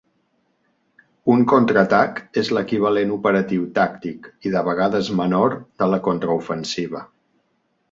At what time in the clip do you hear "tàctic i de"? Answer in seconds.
3.77-4.65